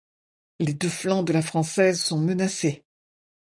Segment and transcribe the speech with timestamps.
[0.59, 2.83] Les deux flancs de la française sont menacés.